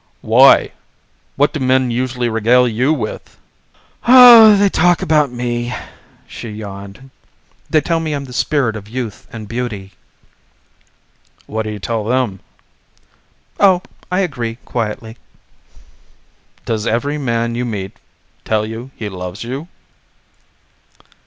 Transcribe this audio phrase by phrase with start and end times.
[0.21, 0.71] "Why?
[1.35, 3.37] What do men usually regale you with?"
[4.07, 5.75] "Oh, they talk about me,"
[6.25, 7.11] she yawned.
[7.69, 9.91] "They tell me I'm the spirit of youth and beauty."
[11.45, 12.39] "What do you tell them?"
[13.59, 15.17] "Oh, I agree quietly."
[16.65, 17.95] "Does every man you meet
[18.43, 19.67] tell you he loves you?"